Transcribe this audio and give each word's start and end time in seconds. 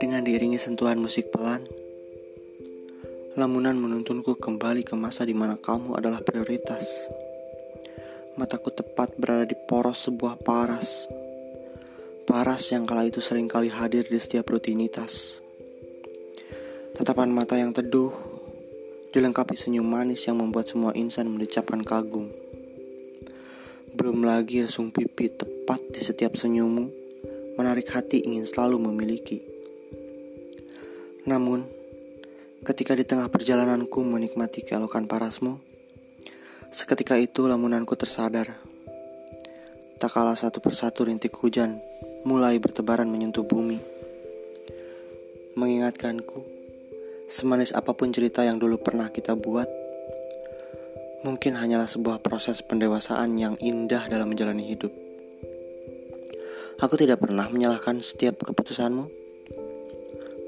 Dengan 0.00 0.24
diiringi 0.24 0.56
sentuhan 0.56 0.96
musik 0.96 1.28
pelan, 1.28 1.60
lamunan 3.36 3.76
menuntunku 3.76 4.40
kembali 4.40 4.88
ke 4.88 4.96
masa 4.96 5.28
di 5.28 5.36
mana 5.36 5.60
kamu 5.60 6.00
adalah 6.00 6.24
prioritas. 6.24 6.88
Mataku 8.40 8.72
tepat 8.72 9.12
berada 9.20 9.44
di 9.44 9.56
poros 9.68 10.08
sebuah 10.08 10.40
paras. 10.40 11.04
Paras 12.24 12.72
yang 12.72 12.88
kala 12.88 13.04
itu 13.04 13.20
sering 13.20 13.44
kali 13.44 13.68
hadir 13.68 14.08
di 14.08 14.16
setiap 14.16 14.48
rutinitas. 14.48 15.44
Tatapan 16.96 17.28
mata 17.28 17.60
yang 17.60 17.76
teduh, 17.76 18.16
dilengkapi 19.12 19.60
senyum 19.60 19.84
manis 19.84 20.24
yang 20.24 20.40
membuat 20.40 20.72
semua 20.72 20.96
insan 20.96 21.28
mendecapkan 21.28 21.84
kagum. 21.84 22.49
Belum 23.90 24.22
lagi 24.22 24.62
resung 24.62 24.94
pipi 24.94 25.26
tepat 25.26 25.82
di 25.90 25.98
setiap 25.98 26.38
senyummu, 26.38 26.86
menarik 27.58 27.90
hati 27.90 28.22
ingin 28.22 28.46
selalu 28.46 28.78
memiliki. 28.78 29.42
Namun, 31.26 31.66
ketika 32.62 32.94
di 32.94 33.02
tengah 33.02 33.26
perjalananku 33.26 34.06
menikmati 34.06 34.62
keelokan 34.62 35.10
parasmu, 35.10 35.58
seketika 36.70 37.18
itu 37.18 37.50
lamunanku 37.50 37.98
tersadar. 37.98 38.54
Tak 39.98 40.10
kalah 40.14 40.38
satu 40.38 40.62
persatu 40.62 41.10
rintik 41.10 41.34
hujan 41.42 41.82
mulai 42.22 42.62
bertebaran 42.62 43.10
menyentuh 43.10 43.42
bumi. 43.42 43.82
Mengingatkanku, 45.58 46.46
semanis 47.26 47.74
apa 47.74 47.90
pun 47.98 48.14
cerita 48.14 48.46
yang 48.46 48.62
dulu 48.62 48.78
pernah 48.78 49.10
kita 49.10 49.34
buat, 49.34 49.79
mungkin 51.20 51.56
hanyalah 51.60 51.84
sebuah 51.84 52.24
proses 52.24 52.64
pendewasaan 52.64 53.36
yang 53.36 53.54
indah 53.60 54.08
dalam 54.08 54.32
menjalani 54.32 54.64
hidup. 54.64 54.92
Aku 56.80 56.96
tidak 56.96 57.20
pernah 57.20 57.44
menyalahkan 57.52 58.00
setiap 58.00 58.40
keputusanmu. 58.40 59.04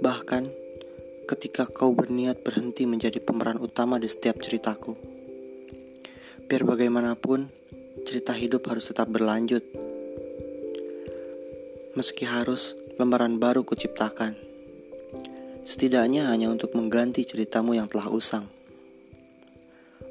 Bahkan, 0.01 0.49
ketika 1.29 1.69
kau 1.69 1.93
berniat 1.93 2.41
berhenti 2.41 2.89
menjadi 2.89 3.21
pemeran 3.21 3.61
utama 3.61 4.01
di 4.01 4.09
setiap 4.09 4.41
ceritaku. 4.41 4.97
Biar 6.49 6.65
bagaimanapun, 6.65 7.53
cerita 8.09 8.33
hidup 8.33 8.65
harus 8.73 8.89
tetap 8.89 9.13
berlanjut. 9.13 9.61
Meski 11.93 12.25
harus 12.25 12.73
lembaran 12.97 13.37
baru 13.37 13.61
kuciptakan. 13.69 14.33
Setidaknya 15.63 16.33
hanya 16.33 16.49
untuk 16.49 16.73
mengganti 16.73 17.29
ceritamu 17.29 17.77
yang 17.77 17.93
telah 17.93 18.09
usang. 18.09 18.49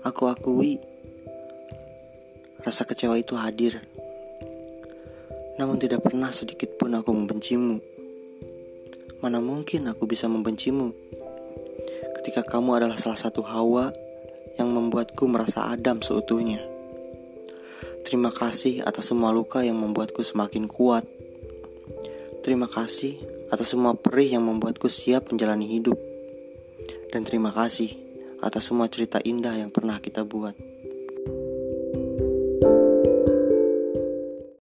Aku 0.01 0.25
akui, 0.25 0.81
rasa 2.65 2.89
kecewa 2.89 3.21
itu 3.21 3.37
hadir. 3.37 3.85
Namun 5.61 5.77
tidak 5.77 6.01
pernah 6.01 6.33
sedikit 6.33 6.73
pun 6.81 6.97
aku 6.97 7.13
membencimu. 7.13 7.77
Mana 9.21 9.37
mungkin 9.37 9.85
aku 9.85 10.09
bisa 10.09 10.25
membencimu 10.25 10.89
ketika 12.17 12.41
kamu 12.41 12.81
adalah 12.81 12.97
salah 12.97 13.17
satu 13.17 13.45
hawa 13.45 13.93
yang 14.57 14.73
membuatku 14.73 15.29
merasa 15.29 15.69
Adam 15.69 16.01
seutuhnya. 16.01 16.65
Terima 18.01 18.33
kasih 18.33 18.81
atas 18.81 19.13
semua 19.13 19.29
luka 19.29 19.61
yang 19.61 19.77
membuatku 19.77 20.25
semakin 20.25 20.65
kuat. 20.65 21.05
Terima 22.41 22.65
kasih 22.65 23.21
atas 23.53 23.69
semua 23.69 23.93
perih 23.93 24.33
yang 24.33 24.49
membuatku 24.49 24.89
siap 24.89 25.29
menjalani 25.29 25.69
hidup. 25.69 26.01
Dan 27.13 27.21
terima 27.21 27.53
kasih 27.53 28.10
atas 28.41 28.67
semua 28.67 28.89
cerita 28.89 29.21
indah 29.21 29.53
yang 29.55 29.69
pernah 29.69 30.01
kita 30.01 30.25
buat. 30.25 30.70